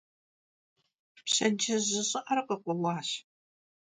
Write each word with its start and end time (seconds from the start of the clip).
Пщэдджыжь 1.23 1.87
жьы 1.89 2.01
щӀыӀэр 2.09 2.39
къыкъуэуащ. 2.47 3.09